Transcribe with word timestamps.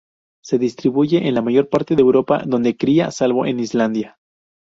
Se 0.43 0.57
distribuye 0.57 1.27
en 1.27 1.35
la 1.35 1.43
mayor 1.43 1.69
parte 1.69 1.95
de 1.95 2.01
Europa, 2.01 2.41
donde 2.47 2.75
cría, 2.75 3.11
salvo 3.11 3.45
en 3.45 3.59
Islandia. 3.59 4.17